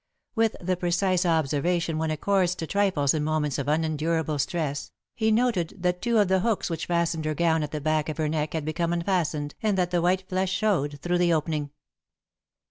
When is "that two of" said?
5.77-6.27